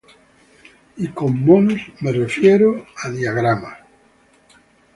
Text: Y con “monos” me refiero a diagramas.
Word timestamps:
Y 0.97 1.09
con 1.09 1.45
“monos” 1.45 1.79
me 2.01 2.11
refiero 2.11 2.87
a 3.03 3.11
diagramas. 3.11 3.77